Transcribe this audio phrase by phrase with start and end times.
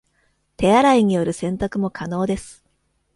[0.57, 2.63] 手洗いによる洗濯も可能です